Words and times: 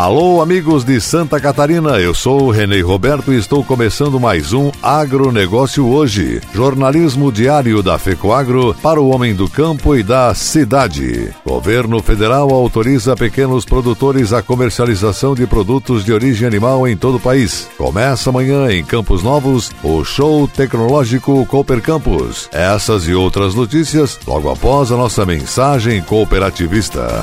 Alô, 0.00 0.40
amigos 0.40 0.82
de 0.82 0.98
Santa 0.98 1.38
Catarina, 1.38 2.00
eu 2.00 2.14
sou 2.14 2.44
o 2.44 2.50
Renê 2.50 2.80
Roberto 2.80 3.34
e 3.34 3.36
estou 3.36 3.62
começando 3.62 4.18
mais 4.18 4.54
um 4.54 4.72
Agronegócio 4.82 5.86
Hoje, 5.86 6.40
jornalismo 6.54 7.30
diário 7.30 7.82
da 7.82 7.98
FECOAGro 7.98 8.74
para 8.82 8.98
o 8.98 9.10
homem 9.10 9.34
do 9.34 9.46
campo 9.46 9.94
e 9.94 10.02
da 10.02 10.32
cidade. 10.32 11.34
Governo 11.44 12.02
federal 12.02 12.48
autoriza 12.48 13.14
pequenos 13.14 13.66
produtores 13.66 14.32
a 14.32 14.40
comercialização 14.40 15.34
de 15.34 15.46
produtos 15.46 16.02
de 16.02 16.14
origem 16.14 16.48
animal 16.48 16.88
em 16.88 16.96
todo 16.96 17.18
o 17.18 17.20
país. 17.20 17.68
Começa 17.76 18.30
amanhã 18.30 18.72
em 18.72 18.82
Campos 18.82 19.22
Novos 19.22 19.70
o 19.84 20.02
Show 20.02 20.48
Tecnológico 20.48 21.44
Cooper 21.44 21.82
Campus. 21.82 22.48
Essas 22.52 23.06
e 23.06 23.12
outras 23.12 23.54
notícias 23.54 24.18
logo 24.26 24.50
após 24.50 24.90
a 24.90 24.96
nossa 24.96 25.26
mensagem 25.26 26.00
cooperativista. 26.00 27.22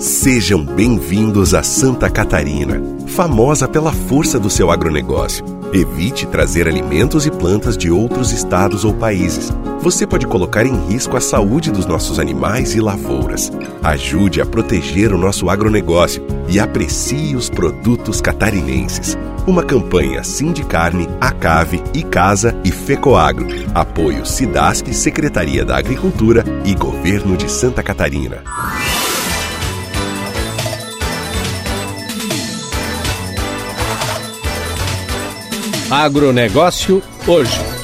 Sejam 0.00 0.64
bem-vindos 0.64 1.52
a 1.52 1.62
Santa 1.62 2.08
Catarina, 2.08 2.82
famosa 3.06 3.68
pela 3.68 3.92
força 3.92 4.40
do 4.40 4.48
seu 4.48 4.70
agronegócio. 4.70 5.44
Evite 5.74 6.26
trazer 6.26 6.66
alimentos 6.66 7.26
e 7.26 7.30
plantas 7.30 7.76
de 7.76 7.90
outros 7.90 8.32
estados 8.32 8.82
ou 8.82 8.94
países. 8.94 9.52
Você 9.82 10.06
pode 10.06 10.26
colocar 10.26 10.64
em 10.64 10.74
risco 10.88 11.18
a 11.18 11.20
saúde 11.20 11.70
dos 11.70 11.84
nossos 11.84 12.18
animais 12.18 12.74
e 12.74 12.80
lavouras. 12.80 13.52
Ajude 13.82 14.40
a 14.40 14.46
proteger 14.46 15.12
o 15.12 15.18
nosso 15.18 15.50
agronegócio 15.50 16.26
e 16.48 16.58
aprecie 16.58 17.36
os 17.36 17.50
produtos 17.50 18.22
catarinenses. 18.22 19.18
Uma 19.46 19.62
campanha 19.62 20.24
Sindicarne, 20.24 21.10
Acave, 21.20 21.82
Icasa 21.92 22.58
e 22.64 22.72
Fecoagro. 22.72 23.46
Apoio 23.74 24.24
Sidasc, 24.24 24.94
Secretaria 24.94 25.62
da 25.62 25.76
Agricultura 25.76 26.42
e 26.64 26.74
Governo 26.74 27.36
de 27.36 27.52
Santa 27.52 27.82
Catarina. 27.82 28.42
Agronegócio 35.90 37.02
hoje. 37.26 37.79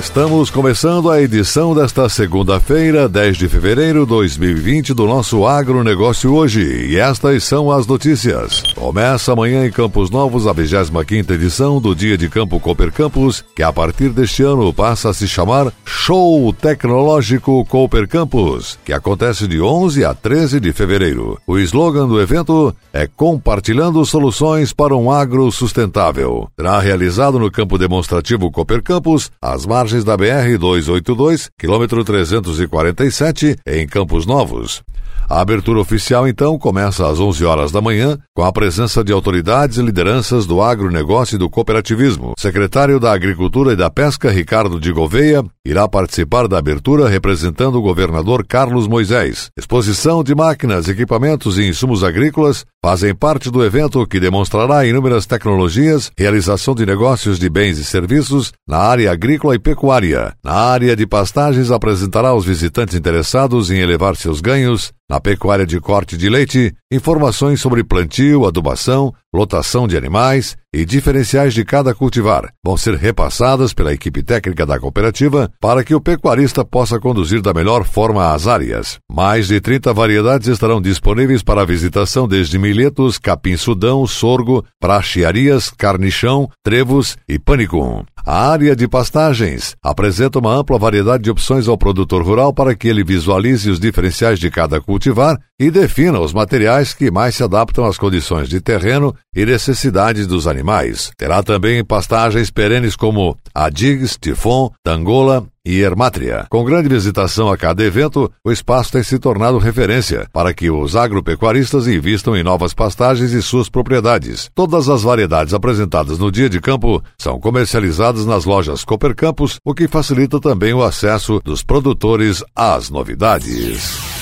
Estamos 0.00 0.48
começando 0.48 1.10
a 1.10 1.20
edição 1.20 1.74
desta 1.74 2.08
segunda-feira, 2.08 3.06
10 3.06 3.36
de 3.36 3.48
fevereiro 3.50 4.00
de 4.00 4.06
2020, 4.06 4.94
do 4.94 5.06
nosso 5.06 5.46
Agronegócio 5.46 6.32
Hoje. 6.32 6.62
E 6.88 6.96
estas 6.98 7.44
são 7.44 7.70
as 7.70 7.86
notícias. 7.86 8.62
Começa 8.74 9.30
amanhã 9.30 9.66
em 9.66 9.70
Campos 9.70 10.08
Novos 10.08 10.46
a 10.46 10.54
25 10.54 11.32
edição 11.34 11.82
do 11.82 11.94
Dia 11.94 12.16
de 12.16 12.30
Campo 12.30 12.58
Cooper 12.58 12.90
Campus, 12.90 13.44
que 13.54 13.62
a 13.62 13.70
partir 13.70 14.08
deste 14.08 14.42
ano 14.42 14.72
passa 14.72 15.10
a 15.10 15.14
se 15.14 15.28
chamar 15.28 15.70
Show 15.84 16.50
Tecnológico 16.54 17.62
Cooper 17.66 18.08
Campus, 18.08 18.78
que 18.82 18.94
acontece 18.94 19.46
de 19.46 19.60
11 19.60 20.02
a 20.06 20.14
13 20.14 20.60
de 20.60 20.72
fevereiro. 20.72 21.38
O 21.46 21.58
slogan 21.58 22.08
do 22.08 22.20
evento 22.20 22.74
é 22.90 23.06
Compartilhando 23.06 24.04
Soluções 24.06 24.72
para 24.72 24.96
um 24.96 25.10
Agro 25.12 25.52
Sustentável. 25.52 26.48
Será 26.56 26.80
realizado 26.80 27.38
no 27.38 27.50
campo 27.50 27.76
demonstrativo 27.76 28.50
Cooper 28.50 28.82
Campus, 28.82 29.30
às 29.42 29.66
margens 29.66 29.89
margens 29.90 30.04
da 30.04 30.16
BR-282, 30.16 31.50
quilômetro 31.58 32.04
347, 32.04 33.56
em 33.66 33.88
Campos 33.88 34.24
Novos. 34.24 34.84
A 35.28 35.40
abertura 35.40 35.78
oficial, 35.78 36.26
então, 36.26 36.58
começa 36.58 37.08
às 37.08 37.20
11 37.20 37.44
horas 37.44 37.70
da 37.70 37.80
manhã, 37.80 38.18
com 38.34 38.42
a 38.42 38.52
presença 38.52 39.04
de 39.04 39.12
autoridades 39.12 39.78
e 39.78 39.82
lideranças 39.82 40.44
do 40.44 40.60
agronegócio 40.60 41.36
e 41.36 41.38
do 41.38 41.48
cooperativismo. 41.48 42.34
Secretário 42.36 42.98
da 42.98 43.12
Agricultura 43.12 43.72
e 43.72 43.76
da 43.76 43.88
Pesca, 43.88 44.30
Ricardo 44.30 44.80
de 44.80 44.90
Gouveia, 44.92 45.44
irá 45.64 45.86
participar 45.88 46.48
da 46.48 46.58
abertura 46.58 47.08
representando 47.08 47.76
o 47.76 47.82
governador 47.82 48.44
Carlos 48.44 48.88
Moisés. 48.88 49.50
Exposição 49.56 50.24
de 50.24 50.34
máquinas, 50.34 50.88
equipamentos 50.88 51.58
e 51.58 51.68
insumos 51.68 52.02
agrícolas 52.02 52.64
fazem 52.82 53.14
parte 53.14 53.50
do 53.50 53.64
evento 53.64 54.04
que 54.06 54.18
demonstrará 54.18 54.86
inúmeras 54.86 55.26
tecnologias, 55.26 56.10
realização 56.18 56.74
de 56.74 56.86
negócios 56.86 57.38
de 57.38 57.48
bens 57.48 57.78
e 57.78 57.84
serviços 57.84 58.52
na 58.66 58.78
área 58.78 59.12
agrícola 59.12 59.54
e 59.54 59.58
pecuária. 59.58 60.32
Na 60.42 60.54
área 60.54 60.96
de 60.96 61.06
pastagens, 61.06 61.70
apresentará 61.70 62.30
aos 62.30 62.44
visitantes 62.44 62.94
interessados 62.96 63.70
em 63.70 63.78
elevar 63.78 64.16
seus 64.16 64.40
ganhos 64.40 64.92
na 65.10 65.18
pecuária 65.18 65.66
de 65.66 65.80
corte 65.80 66.16
de 66.16 66.28
leite, 66.28 66.72
informações 66.88 67.60
sobre 67.60 67.82
plantio, 67.82 68.46
adubação, 68.46 69.12
lotação 69.32 69.86
de 69.86 69.96
animais 69.96 70.56
e 70.72 70.84
diferenciais 70.84 71.52
de 71.54 71.64
cada 71.64 71.94
cultivar 71.94 72.52
vão 72.64 72.76
ser 72.76 72.94
repassadas 72.94 73.72
pela 73.72 73.92
equipe 73.92 74.22
técnica 74.22 74.64
da 74.64 74.78
cooperativa 74.78 75.50
para 75.60 75.82
que 75.82 75.94
o 75.94 76.00
pecuarista 76.00 76.64
possa 76.64 76.98
conduzir 77.00 77.40
da 77.40 77.52
melhor 77.52 77.84
forma 77.84 78.32
as 78.32 78.46
áreas. 78.46 78.98
Mais 79.10 79.48
de 79.48 79.60
30 79.60 79.92
variedades 79.92 80.48
estarão 80.48 80.80
disponíveis 80.80 81.42
para 81.42 81.66
visitação 81.66 82.28
desde 82.28 82.58
milhetos, 82.58 83.18
capim-sudão, 83.18 84.06
sorgo, 84.06 84.64
praxiarias, 84.80 85.70
carnichão, 85.70 86.48
trevos 86.62 87.16
e 87.28 87.38
panicum. 87.38 88.04
A 88.24 88.50
área 88.50 88.76
de 88.76 88.86
pastagens 88.86 89.74
apresenta 89.82 90.38
uma 90.38 90.54
ampla 90.54 90.78
variedade 90.78 91.24
de 91.24 91.30
opções 91.30 91.66
ao 91.66 91.78
produtor 91.78 92.22
rural 92.22 92.52
para 92.52 92.74
que 92.74 92.86
ele 92.86 93.02
visualize 93.02 93.70
os 93.70 93.80
diferenciais 93.80 94.38
de 94.38 94.50
cada 94.50 94.80
cultivar 94.80 95.36
e 95.60 95.70
defina 95.70 96.18
os 96.18 96.32
materiais 96.32 96.94
que 96.94 97.10
mais 97.10 97.36
se 97.36 97.44
adaptam 97.44 97.84
às 97.84 97.98
condições 97.98 98.48
de 98.48 98.62
terreno 98.62 99.14
e 99.36 99.44
necessidades 99.44 100.26
dos 100.26 100.46
animais. 100.46 101.12
Terá 101.18 101.42
também 101.42 101.84
pastagens 101.84 102.50
perenes 102.50 102.96
como 102.96 103.36
Adigs, 103.54 104.16
Tifon, 104.18 104.70
Tangola 104.82 105.46
e 105.62 105.82
Hermátria. 105.82 106.46
Com 106.48 106.64
grande 106.64 106.88
visitação 106.88 107.50
a 107.50 107.58
cada 107.58 107.84
evento, 107.84 108.32
o 108.42 108.50
espaço 108.50 108.92
tem 108.92 109.02
se 109.02 109.18
tornado 109.18 109.58
referência 109.58 110.26
para 110.32 110.54
que 110.54 110.70
os 110.70 110.96
agropecuaristas 110.96 111.86
invistam 111.86 112.34
em 112.34 112.42
novas 112.42 112.72
pastagens 112.72 113.32
e 113.32 113.42
suas 113.42 113.68
propriedades. 113.68 114.48
Todas 114.54 114.88
as 114.88 115.02
variedades 115.02 115.52
apresentadas 115.52 116.18
no 116.18 116.32
dia 116.32 116.48
de 116.48 116.58
campo 116.58 117.02
são 117.18 117.38
comercializadas 117.38 118.24
nas 118.24 118.46
lojas 118.46 118.82
Cooper 118.82 119.14
Campus, 119.14 119.58
o 119.62 119.74
que 119.74 119.86
facilita 119.86 120.40
também 120.40 120.72
o 120.72 120.82
acesso 120.82 121.38
dos 121.44 121.62
produtores 121.62 122.42
às 122.56 122.88
novidades. 122.88 124.19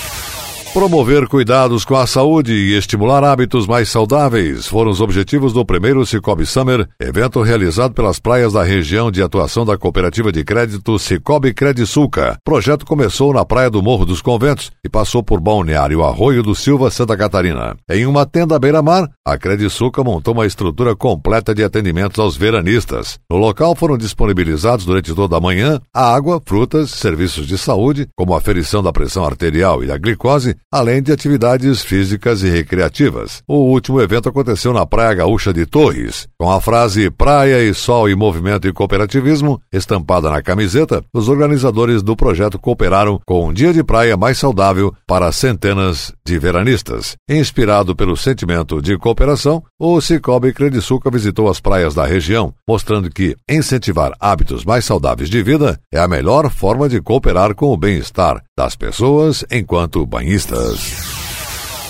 Promover 0.78 1.27
cuidados 1.27 1.84
com 1.84 1.97
a 1.97 2.06
saúde 2.06 2.53
e 2.53 2.78
estimular 2.78 3.25
hábitos 3.25 3.66
mais 3.66 3.89
saudáveis 3.89 4.65
foram 4.69 4.93
os 4.93 5.00
objetivos 5.00 5.53
do 5.53 5.65
primeiro 5.65 6.06
Cicobi 6.06 6.47
Summer, 6.47 6.89
evento 7.00 7.43
realizado 7.43 7.93
pelas 7.94 8.21
praias 8.21 8.53
da 8.53 8.62
região 8.62 9.11
de 9.11 9.21
atuação 9.21 9.67
da 9.67 9.77
cooperativa 9.77 10.31
de 10.31 10.44
crédito 10.44 10.97
Cicobi 10.97 11.53
Credisulca. 11.53 12.37
O 12.38 12.44
projeto 12.44 12.87
começou 12.87 13.34
na 13.34 13.44
praia 13.44 13.69
do 13.69 13.83
Morro 13.83 14.06
dos 14.06 14.22
Conventos 14.22 14.71
e 14.84 14.88
passou 14.88 15.21
por 15.21 15.41
Balneário 15.41 16.05
Arroio 16.05 16.44
do 16.44 16.55
Silva, 16.55 16.93
Santa 16.93 17.17
Catarina. 17.17 17.77
Em 17.91 18.06
uma 18.06 18.25
tenda 18.25 18.56
beira-mar, 18.56 19.11
a 19.27 19.37
Credisulca 19.37 20.05
montou 20.05 20.33
uma 20.33 20.47
estrutura 20.47 20.94
completa 20.94 21.53
de 21.53 21.65
atendimentos 21.65 22.21
aos 22.21 22.37
veranistas. 22.37 23.19
No 23.29 23.37
local 23.37 23.75
foram 23.75 23.99
disponibilizados 23.99 24.85
durante 24.87 25.12
toda 25.12 25.37
a 25.37 25.41
manhã 25.41 25.81
água, 25.93 26.41
frutas, 26.47 26.93
serviços 26.93 27.49
de 27.49 27.58
saúde, 27.58 28.06
como 28.17 28.32
a 28.32 28.38
aferição 28.38 28.81
da 28.81 28.93
pressão 28.93 29.25
arterial 29.25 29.82
e 29.82 29.88
da 29.88 29.99
glicose, 29.99 30.55
além 30.70 31.03
de 31.03 31.12
atividades 31.12 31.82
físicas 31.82 32.43
e 32.43 32.49
recreativas. 32.49 33.43
O 33.47 33.56
último 33.56 34.00
evento 34.00 34.29
aconteceu 34.29 34.73
na 34.73 34.85
Praia 34.85 35.15
Gaúcha 35.15 35.53
de 35.53 35.65
Torres, 35.65 36.29
com 36.38 36.50
a 36.50 36.61
frase 36.61 37.11
Praia 37.11 37.62
e 37.62 37.73
Sol 37.73 38.09
e 38.09 38.15
Movimento 38.15 38.69
e 38.69 38.73
Cooperativismo 38.73 39.61
estampada 39.73 40.31
na 40.31 40.43
camiseta. 40.43 41.03
Os 41.15 41.29
organizadores 41.29 42.03
do 42.03 42.15
projeto 42.15 42.59
cooperaram 42.59 43.19
com 43.26 43.49
um 43.49 43.53
dia 43.53 43.73
de 43.73 43.82
praia 43.82 44.17
mais 44.17 44.38
saudável 44.38 44.94
para 45.06 45.32
centenas 45.32 46.12
de 46.26 46.38
veranistas. 46.38 47.17
Inspirado 47.29 47.97
pelo 47.97 48.17
sentimento 48.17 48.82
de 48.82 48.99
cooperação, 48.99 49.62
o 49.79 50.00
Cicobi 50.00 50.53
Crediçuca 50.53 51.11
visitou 51.11 51.49
as 51.49 51.61
praias 51.61 51.94
da 51.94 52.06
região, 52.06 52.53
mostrando 52.69 53.11
que 53.11 53.37
incentivar 53.49 54.12
hábitos 54.21 54.64
mais 54.64 54.85
saudáveis 54.85 55.31
de 55.31 55.43
vida 55.43 55.79
é 55.93 55.99
a 55.99 56.09
melhor 56.09 56.50
forma 56.50 56.88
de 56.88 57.00
cooperar 57.00 57.55
com 57.55 57.73
o 57.73 57.76
bem-estar 57.76 58.43
das 58.58 58.75
pessoas 58.75 59.44
enquanto 59.52 60.05
banhistas. 60.05 61.07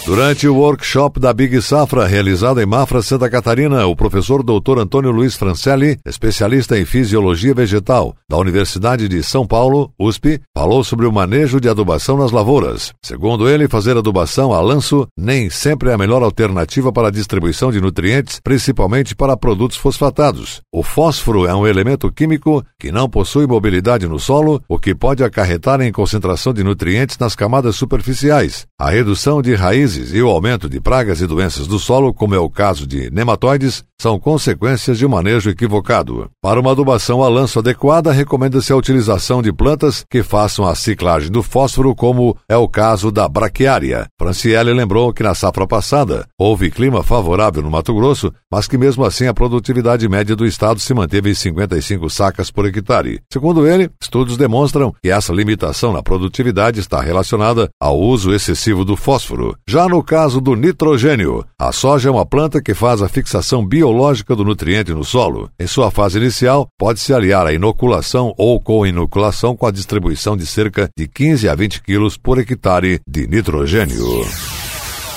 Durante 0.09 0.49
o 0.49 0.55
workshop 0.55 1.21
da 1.21 1.35
Big 1.35 1.61
Safra, 1.61 2.07
realizado 2.07 2.63
em 2.63 2.65
Mafra, 2.65 3.03
Santa 3.03 3.29
Catarina, 3.29 3.87
o 3.87 3.95
professor 3.95 4.43
Dr. 4.43 4.79
Antônio 4.79 5.11
Luiz 5.11 5.37
Francelli, 5.37 5.99
especialista 6.03 6.79
em 6.79 6.87
fisiologia 6.87 7.53
vegetal 7.53 8.17
da 8.27 8.39
Universidade 8.39 9.07
de 9.07 9.23
São 9.23 9.47
Paulo, 9.47 9.93
USP, 9.99 10.41
falou 10.57 10.83
sobre 10.83 11.05
o 11.05 11.13
manejo 11.13 11.61
de 11.61 11.69
adubação 11.69 12.17
nas 12.17 12.33
lavouras. 12.33 12.95
Segundo 13.05 13.51
ele, 13.51 13.69
fazer 13.69 13.99
adubação 13.99 14.55
a 14.55 14.63
lanço 14.63 15.07
nem 15.15 15.51
sempre 15.51 15.91
é 15.91 15.93
a 15.93 15.99
melhor 15.99 16.23
alternativa 16.23 16.91
para 16.91 17.09
a 17.09 17.13
distribuição 17.13 17.71
de 17.71 17.79
nutrientes, 17.79 18.41
principalmente 18.43 19.15
para 19.15 19.37
produtos 19.37 19.77
fosfatados. 19.77 20.63
O 20.73 20.83
fósforo 20.83 21.45
é 21.47 21.55
um 21.55 21.67
elemento 21.67 22.11
químico 22.11 22.65
que 22.81 22.91
não 22.91 23.11
possui 23.11 23.47
mobilidade 23.47 24.09
no 24.09 24.19
solo, 24.19 24.63
o 24.67 24.79
que 24.79 24.95
pode 24.95 25.23
acarretar 25.23 25.83
em 25.83 25.93
concentração 25.93 26.55
de 26.55 26.65
nutrientes 26.65 27.19
nas 27.19 27.37
camadas 27.37 27.77
superficiais. 27.77 28.67
A 28.81 28.89
redução 28.89 29.43
de 29.43 29.55
raízes 29.55 29.98
e 29.99 30.23
o 30.23 30.29
aumento 30.29 30.69
de 30.69 30.81
pragas 30.81 31.21
e 31.21 31.27
doenças 31.27 31.67
do 31.67 31.79
solo, 31.79 32.15
como 32.15 32.35
é 32.35 32.39
o 32.39 32.49
caso 32.49 32.87
de 32.87 33.11
nematóides, 33.11 33.85
são 34.00 34.19
consequências 34.19 34.97
de 34.97 35.05
um 35.05 35.09
manejo 35.09 35.50
equivocado. 35.50 36.31
Para 36.41 36.61
uma 36.61 36.71
adubação 36.71 37.23
a 37.23 37.29
lanço 37.29 37.59
adequada, 37.59 38.12
recomenda-se 38.12 38.73
a 38.73 38.77
utilização 38.77 39.43
de 39.43 39.53
plantas 39.53 40.05
que 40.09 40.23
façam 40.23 40.65
a 40.65 40.75
ciclagem 40.75 41.31
do 41.31 41.43
fósforo, 41.43 41.95
como 41.97 42.37
é 42.49 42.56
o 42.56 42.69
caso 42.69 43.11
da 43.11 43.29
braquiária. 43.29 44.06
Franciele 44.17 44.73
lembrou 44.73 45.12
que 45.12 45.25
na 45.25 45.35
safra 45.35 45.67
passada 45.67 46.27
houve 46.39 46.71
clima 46.71 47.03
favorável 47.03 47.61
no 47.61 47.71
Mato 47.71 47.93
Grosso, 47.93 48.33
mas 48.50 48.69
que 48.69 48.79
mesmo 48.79 49.05
assim 49.05 49.27
a 49.27 49.35
produtividade 49.35 50.09
média 50.09 50.37
do 50.37 50.47
estado 50.47 50.79
se 50.79 50.95
manteve 50.95 51.31
em 51.31 51.35
55 51.35 52.09
sacas 52.09 52.53
por 52.53 52.67
hectare. 52.67 53.21
Segundo 53.33 53.67
ele, 53.67 53.91
estudos 54.00 54.37
demonstram 54.37 54.95
que 55.03 55.11
essa 55.11 55.33
limitação 55.33 55.93
na 55.93 56.05
produtividade 56.05 56.79
está 56.79 57.00
relacionada 57.00 57.69
ao 57.81 57.99
uso 57.99 58.33
excessivo 58.33 58.85
do 58.85 58.97
fósforo. 58.97 59.56
Já 59.69 59.88
no 59.88 60.02
caso 60.02 60.40
do 60.40 60.55
nitrogênio, 60.55 61.44
a 61.58 61.73
soja 61.73 62.08
é 62.08 62.12
uma 62.12 62.26
planta 62.26 62.61
que 62.61 62.75
faz 62.75 63.02
a 63.02 63.08
fixação 63.08 63.67
biológica 63.67 64.37
do 64.37 64.44
nutriente 64.44 64.93
no 64.93 65.05
solo. 65.05 65.50
Em 65.58 65.67
sua 65.67 65.90
fase 65.90 66.19
inicial, 66.19 66.69
pode-se 66.79 67.12
aliar 67.12 67.46
a 67.46 67.52
inoculação 67.52 68.35
ou 68.37 68.61
co-inoculação 68.61 69.56
com 69.56 69.67
a 69.67 69.70
distribuição 69.70 70.37
de 70.37 70.46
cerca 70.46 70.88
de 70.96 71.08
15 71.08 71.49
a 71.49 71.55
20 71.55 71.82
quilos 71.82 72.17
por 72.17 72.38
hectare 72.38 73.00
de 73.08 73.26
nitrogênio. 73.26 74.25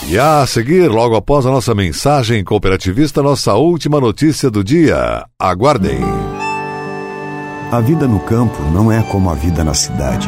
E 0.07 0.17
a 0.17 0.45
seguir, 0.47 0.89
logo 0.89 1.15
após 1.15 1.45
a 1.45 1.51
nossa 1.51 1.75
mensagem 1.75 2.43
cooperativista, 2.43 3.21
nossa 3.21 3.53
última 3.53 3.99
notícia 3.99 4.49
do 4.49 4.63
dia. 4.63 5.23
Aguardem. 5.39 5.99
A 7.71 7.79
vida 7.79 8.07
no 8.07 8.19
campo 8.19 8.61
não 8.73 8.91
é 8.91 9.01
como 9.03 9.29
a 9.29 9.35
vida 9.35 9.63
na 9.63 9.73
cidade. 9.73 10.27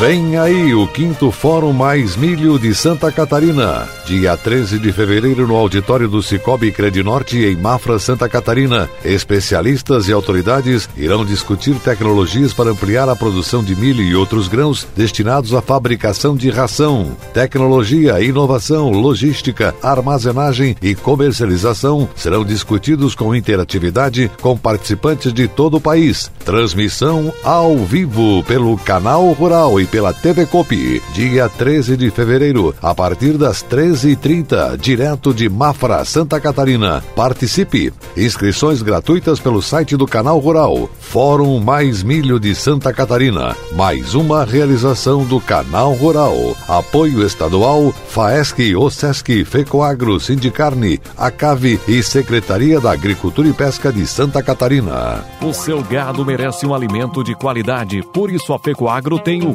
Vem 0.00 0.38
aí 0.38 0.74
o 0.74 0.86
quinto 0.86 1.30
Fórum 1.30 1.74
Mais 1.74 2.16
Milho 2.16 2.58
de 2.58 2.74
Santa 2.74 3.12
Catarina, 3.12 3.86
dia 4.06 4.34
13 4.34 4.78
de 4.78 4.90
fevereiro 4.94 5.46
no 5.46 5.54
auditório 5.54 6.08
do 6.08 6.22
Cicobi 6.22 6.72
Credinorte 6.72 7.36
em 7.44 7.54
Mafra, 7.54 7.98
Santa 7.98 8.26
Catarina. 8.26 8.88
Especialistas 9.04 10.08
e 10.08 10.12
autoridades 10.12 10.88
irão 10.96 11.22
discutir 11.22 11.74
tecnologias 11.80 12.54
para 12.54 12.70
ampliar 12.70 13.10
a 13.10 13.14
produção 13.14 13.62
de 13.62 13.76
milho 13.76 14.02
e 14.02 14.16
outros 14.16 14.48
grãos 14.48 14.88
destinados 14.96 15.52
à 15.52 15.60
fabricação 15.60 16.34
de 16.34 16.48
ração. 16.48 17.14
Tecnologia, 17.34 18.22
inovação, 18.22 18.88
logística, 18.88 19.74
armazenagem 19.82 20.74
e 20.80 20.94
comercialização 20.94 22.08
serão 22.16 22.42
discutidos 22.42 23.14
com 23.14 23.34
interatividade 23.34 24.30
com 24.40 24.56
participantes 24.56 25.30
de 25.30 25.46
todo 25.46 25.76
o 25.76 25.80
país. 25.80 26.32
Transmissão 26.42 27.34
ao 27.44 27.76
vivo 27.76 28.42
pelo 28.44 28.78
canal 28.78 29.30
Rural 29.32 29.78
e 29.78 29.89
pela 29.90 30.12
TV 30.12 30.46
Copi, 30.46 31.02
dia 31.12 31.48
13 31.48 31.96
de 31.96 32.10
fevereiro, 32.10 32.74
a 32.80 32.94
partir 32.94 33.36
das 33.36 33.62
13h30, 33.64 34.76
direto 34.76 35.34
de 35.34 35.48
Mafra, 35.48 36.04
Santa 36.04 36.40
Catarina. 36.40 37.02
Participe! 37.16 37.92
Inscrições 38.16 38.82
gratuitas 38.82 39.40
pelo 39.40 39.60
site 39.60 39.96
do 39.96 40.06
Canal 40.06 40.38
Rural. 40.38 40.88
Fórum 41.00 41.58
Mais 41.58 42.02
Milho 42.02 42.38
de 42.38 42.54
Santa 42.54 42.92
Catarina. 42.92 43.56
Mais 43.72 44.14
uma 44.14 44.44
realização 44.44 45.24
do 45.24 45.40
Canal 45.40 45.92
Rural. 45.94 46.56
Apoio 46.68 47.26
estadual, 47.26 47.92
FAESC, 48.08 48.76
OSESC, 48.76 49.44
FECOAGRO, 49.44 50.20
Sindicarne, 50.20 51.00
ACAVE 51.16 51.80
e 51.88 52.02
Secretaria 52.02 52.80
da 52.80 52.92
Agricultura 52.92 53.48
e 53.48 53.52
Pesca 53.52 53.92
de 53.92 54.06
Santa 54.06 54.42
Catarina. 54.42 55.24
O 55.42 55.52
seu 55.52 55.82
gado 55.82 56.24
merece 56.24 56.64
um 56.64 56.74
alimento 56.74 57.24
de 57.24 57.34
qualidade, 57.34 58.02
por 58.12 58.30
isso 58.30 58.52
a 58.52 58.58
FECOAGRO 58.58 59.18
tem 59.18 59.46
o 59.46 59.54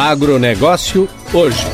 Agronegócio 0.00 1.06
hoje. 1.30 1.66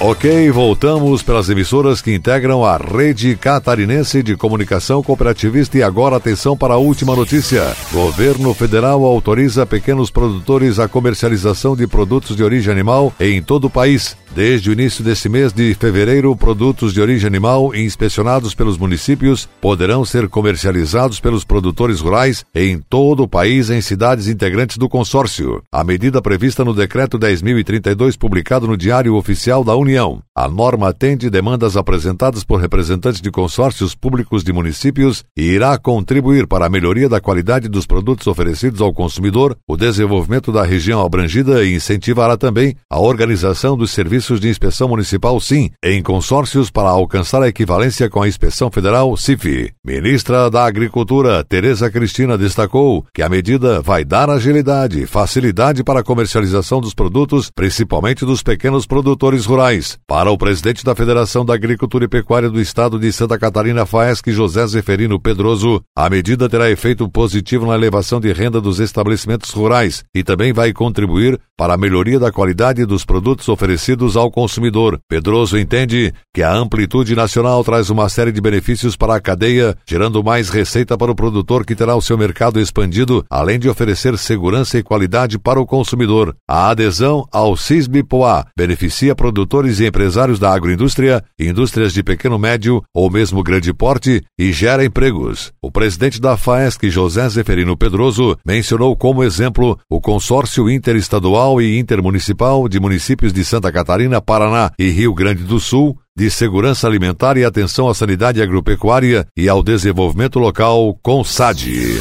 Ok, 0.00 0.50
voltamos 0.50 1.22
pelas 1.22 1.48
emissoras 1.48 2.02
que 2.02 2.12
integram 2.12 2.64
a 2.64 2.76
Rede 2.76 3.36
Catarinense 3.36 4.20
de 4.20 4.36
Comunicação 4.36 5.00
Cooperativista 5.00 5.78
e 5.78 5.82
agora 5.82 6.16
atenção 6.16 6.56
para 6.56 6.74
a 6.74 6.76
última 6.76 7.14
notícia. 7.14 7.62
Governo 7.92 8.52
Federal 8.52 9.04
autoriza 9.04 9.64
pequenos 9.64 10.10
produtores 10.10 10.80
a 10.80 10.88
comercialização 10.88 11.76
de 11.76 11.86
produtos 11.86 12.34
de 12.34 12.42
origem 12.42 12.72
animal 12.72 13.12
em 13.20 13.40
todo 13.40 13.66
o 13.66 13.70
país. 13.70 14.16
Desde 14.34 14.68
o 14.68 14.72
início 14.72 15.02
deste 15.02 15.28
mês 15.28 15.52
de 15.52 15.74
fevereiro, 15.74 16.36
produtos 16.36 16.92
de 16.92 17.00
origem 17.00 17.26
animal 17.26 17.74
inspecionados 17.74 18.54
pelos 18.54 18.76
municípios 18.76 19.48
poderão 19.60 20.04
ser 20.04 20.28
comercializados 20.28 21.18
pelos 21.18 21.44
produtores 21.44 22.00
rurais 22.00 22.44
em 22.54 22.78
todo 22.78 23.22
o 23.22 23.28
país 23.28 23.70
em 23.70 23.80
cidades 23.80 24.28
integrantes 24.28 24.76
do 24.76 24.88
consórcio. 24.88 25.62
A 25.72 25.82
medida 25.82 26.20
prevista 26.20 26.64
no 26.64 26.74
decreto 26.74 27.18
10.032 27.18 28.16
publicado 28.18 28.66
no 28.66 28.76
Diário 28.76 29.14
Oficial 29.16 29.64
da 29.64 29.74
União. 29.74 30.22
A 30.36 30.46
norma 30.46 30.90
atende 30.90 31.30
demandas 31.30 31.76
apresentadas 31.76 32.44
por 32.44 32.60
representantes 32.60 33.20
de 33.20 33.30
consórcios 33.30 33.94
públicos 33.94 34.44
de 34.44 34.52
municípios 34.52 35.24
e 35.36 35.42
irá 35.42 35.76
contribuir 35.78 36.46
para 36.46 36.66
a 36.66 36.70
melhoria 36.70 37.08
da 37.08 37.20
qualidade 37.20 37.66
dos 37.66 37.86
produtos 37.86 38.26
oferecidos 38.26 38.80
ao 38.80 38.92
consumidor, 38.92 39.56
o 39.66 39.76
desenvolvimento 39.76 40.52
da 40.52 40.62
região 40.62 41.04
abrangida 41.04 41.64
e 41.64 41.74
incentivará 41.74 42.36
também 42.36 42.76
a 42.90 43.00
organização 43.00 43.76
dos 43.76 43.90
serviços 43.90 44.17
serviços 44.18 44.40
de 44.40 44.48
inspeção 44.48 44.88
municipal 44.88 45.40
sim, 45.40 45.70
em 45.82 46.02
consórcios 46.02 46.70
para 46.70 46.88
alcançar 46.88 47.42
a 47.42 47.48
equivalência 47.48 48.10
com 48.10 48.22
a 48.22 48.28
inspeção 48.28 48.70
federal 48.70 49.16
CIF. 49.16 49.72
Ministra 49.84 50.50
da 50.50 50.64
Agricultura, 50.64 51.44
Tereza 51.44 51.90
Cristina, 51.90 52.36
destacou 52.36 53.04
que 53.14 53.22
a 53.22 53.28
medida 53.28 53.80
vai 53.80 54.04
dar 54.04 54.28
agilidade 54.28 55.02
e 55.02 55.06
facilidade 55.06 55.84
para 55.84 56.00
a 56.00 56.02
comercialização 56.02 56.80
dos 56.80 56.94
produtos, 56.94 57.50
principalmente 57.50 58.24
dos 58.24 58.42
pequenos 58.42 58.86
produtores 58.86 59.46
rurais. 59.46 59.98
Para 60.06 60.30
o 60.30 60.38
presidente 60.38 60.84
da 60.84 60.94
Federação 60.94 61.44
da 61.44 61.54
Agricultura 61.54 62.04
e 62.04 62.08
Pecuária 62.08 62.50
do 62.50 62.60
Estado 62.60 62.98
de 62.98 63.12
Santa 63.12 63.38
Catarina, 63.38 63.86
FAESC, 63.86 64.30
José 64.32 64.66
Zeferino 64.66 65.20
Pedroso, 65.20 65.80
a 65.96 66.10
medida 66.10 66.48
terá 66.48 66.70
efeito 66.70 67.08
positivo 67.08 67.66
na 67.66 67.74
elevação 67.74 68.20
de 68.20 68.32
renda 68.32 68.60
dos 68.60 68.80
estabelecimentos 68.80 69.50
rurais 69.52 70.04
e 70.14 70.22
também 70.22 70.52
vai 70.52 70.72
contribuir 70.72 71.38
para 71.56 71.74
a 71.74 71.78
melhoria 71.78 72.20
da 72.20 72.30
qualidade 72.30 72.84
dos 72.84 73.04
produtos 73.04 73.48
oferecidos 73.48 74.07
ao 74.16 74.30
consumidor. 74.30 74.98
Pedroso 75.08 75.58
entende 75.58 76.12
que 76.34 76.42
a 76.42 76.52
amplitude 76.52 77.14
nacional 77.14 77.62
traz 77.64 77.90
uma 77.90 78.08
série 78.08 78.32
de 78.32 78.40
benefícios 78.40 78.96
para 78.96 79.16
a 79.16 79.20
cadeia, 79.20 79.76
gerando 79.86 80.22
mais 80.22 80.48
receita 80.48 80.96
para 80.96 81.12
o 81.12 81.14
produtor 81.14 81.64
que 81.64 81.74
terá 81.74 81.96
o 81.96 82.02
seu 82.02 82.16
mercado 82.16 82.60
expandido, 82.60 83.24
além 83.28 83.58
de 83.58 83.68
oferecer 83.68 84.16
segurança 84.18 84.78
e 84.78 84.82
qualidade 84.82 85.38
para 85.38 85.60
o 85.60 85.66
consumidor. 85.66 86.34
A 86.48 86.70
adesão 86.70 87.26
ao 87.32 87.56
CISB-POA 87.56 88.46
beneficia 88.56 89.14
produtores 89.14 89.80
e 89.80 89.86
empresários 89.86 90.38
da 90.38 90.52
agroindústria, 90.52 91.22
indústrias 91.38 91.92
de 91.92 92.02
pequeno 92.02 92.38
médio 92.38 92.82
ou 92.94 93.10
mesmo 93.10 93.42
grande 93.42 93.72
porte 93.72 94.22
e 94.38 94.52
gera 94.52 94.84
empregos. 94.84 95.52
O 95.60 95.70
presidente 95.70 96.20
da 96.20 96.36
FAESC, 96.36 96.90
José 96.90 97.28
Zeferino 97.28 97.76
Pedroso, 97.76 98.36
mencionou 98.44 98.96
como 98.96 99.24
exemplo 99.24 99.78
o 99.90 100.00
consórcio 100.00 100.70
interestadual 100.70 101.60
e 101.60 101.78
intermunicipal 101.78 102.68
de 102.68 102.80
municípios 102.80 103.32
de 103.32 103.44
Santa 103.44 103.70
Catarina, 103.72 103.97
Paraná 104.20 104.70
e 104.78 104.90
Rio 104.90 105.14
Grande 105.14 105.42
do 105.42 105.58
Sul 105.58 105.98
de 106.16 106.30
segurança 106.30 106.86
alimentar 106.86 107.36
e 107.36 107.44
atenção 107.44 107.88
à 107.88 107.94
sanidade 107.94 108.42
agropecuária 108.42 109.26
e 109.36 109.48
ao 109.48 109.62
desenvolvimento 109.62 110.38
local, 110.38 110.98
com 111.00 111.22
SAD. 111.22 112.00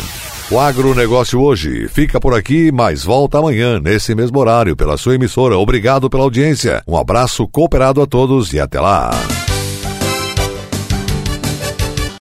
O 0.50 0.60
agronegócio 0.60 1.40
hoje 1.40 1.88
fica 1.88 2.20
por 2.20 2.34
aqui, 2.34 2.72
mas 2.72 3.04
volta 3.04 3.38
amanhã, 3.38 3.80
nesse 3.80 4.16
mesmo 4.16 4.40
horário, 4.40 4.76
pela 4.76 4.98
sua 4.98 5.16
emissora. 5.16 5.58
Obrigado 5.58 6.10
pela 6.10 6.24
audiência. 6.24 6.82
Um 6.88 6.98
abraço 6.98 7.48
cooperado 7.48 8.02
a 8.02 8.08
todos 8.08 8.54
e 8.54 8.60
até 8.60 8.80
lá. 8.80 9.12